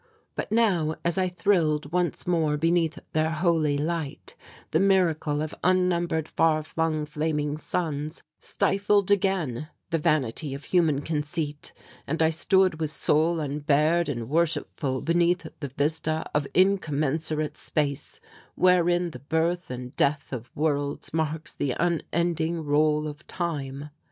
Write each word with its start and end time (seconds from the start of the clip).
But 0.33 0.51
now 0.51 0.95
as 1.05 1.19
I 1.19 1.27
thrilled 1.29 1.91
once 1.93 2.25
more 2.25 2.57
beneath 2.57 2.97
their 3.13 3.29
holy 3.29 3.77
light, 3.77 4.33
the 4.71 4.79
miracle 4.79 5.43
of 5.43 5.53
unnumbered 5.63 6.27
far 6.27 6.63
flung 6.63 7.05
flaming 7.05 7.55
suns 7.55 8.23
stifled 8.39 9.11
again 9.11 9.69
the 9.91 9.99
vanity 9.99 10.55
of 10.55 10.63
human 10.63 11.01
conceit 11.01 11.71
and 12.07 12.23
I 12.23 12.31
stood 12.31 12.79
with 12.79 12.89
soul 12.89 13.39
unbared 13.39 14.09
and 14.09 14.27
worshipful 14.27 15.03
beneath 15.03 15.45
the 15.59 15.67
vista 15.67 16.25
of 16.33 16.47
incommensurate 16.55 17.55
space 17.55 18.19
wherein 18.55 19.11
the 19.11 19.19
birth 19.19 19.69
and 19.69 19.95
death 19.97 20.33
of 20.33 20.49
worlds 20.55 21.13
marks 21.13 21.53
the 21.53 21.75
unending 21.79 22.61
roll 22.65 23.05
of 23.07 23.27
time. 23.27 23.91